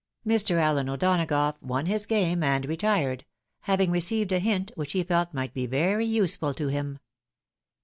[0.25, 0.55] Mr.
[0.55, 3.23] Allen O'Donagough won his game, and retired;
[3.59, 6.97] having received a hint which he felt ■ might be very useful to him.